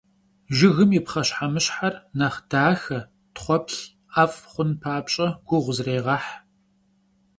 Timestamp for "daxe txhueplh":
2.49-3.79